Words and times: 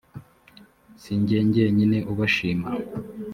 si 1.01 1.11
jye 1.27 1.39
jyenyine 1.53 1.97
ubashima 2.11 2.67